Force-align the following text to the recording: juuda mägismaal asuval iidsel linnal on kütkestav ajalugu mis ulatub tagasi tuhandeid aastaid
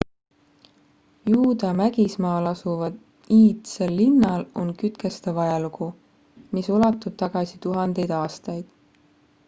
juuda 1.31 1.73
mägismaal 1.81 2.45
asuval 2.51 2.95
iidsel 3.35 3.93
linnal 3.99 4.41
on 4.63 4.71
kütkestav 4.83 5.37
ajalugu 5.43 5.89
mis 6.59 6.71
ulatub 6.77 7.13
tagasi 7.25 7.61
tuhandeid 7.67 8.15
aastaid 8.23 8.75